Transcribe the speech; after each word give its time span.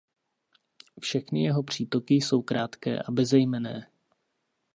Všechny 1.01 1.43
jeho 1.43 1.63
přítoky 1.63 2.13
jsou 2.13 2.41
krátké 2.41 3.01
a 3.03 3.11
bezejmenné. 3.11 3.87